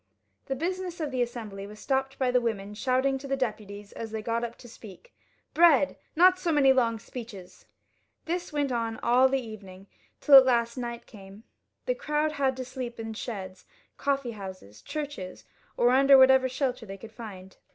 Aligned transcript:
The 0.47 0.55
business 0.55 0.99
of 0.99 1.11
the 1.11 1.21
Assembly 1.21 1.67
was 1.67 1.79
stopped 1.79 2.17
by 2.17 2.31
the 2.31 2.41
women 2.41 2.73
shouting 2.73 3.19
to 3.19 3.27
the 3.27 3.37
deputies 3.37 3.91
as 3.91 4.09
they 4.09 4.23
got 4.23 4.43
up 4.43 4.55
to 4.57 4.67
speak," 4.67 5.13
Bread! 5.53 5.95
Not 6.15 6.39
so 6.39 6.51
many 6.51 6.73
long 6.73 6.97
speeches." 6.97 7.67
This 8.25 8.51
went 8.51 8.71
on 8.71 8.99
all 9.03 9.29
the 9.29 9.37
evening, 9.39 9.85
till 10.19 10.33
at 10.37 10.45
last 10.47 10.75
night 10.75 11.05
came. 11.05 11.43
The 11.85 11.93
crowd 11.93 12.31
had 12.31 12.57
to 12.57 12.65
sleep 12.65 12.99
in 12.99 13.13
sheds, 13.13 13.67
coffee 13.97 14.31
houses, 14.31 14.81
churches, 14.81 15.45
or 15.77 15.91
under 15.91 16.17
whatever 16.17 16.49
shelter 16.49 16.87
they 16.87 16.97
could 16.97 17.11
find. 17.11 17.57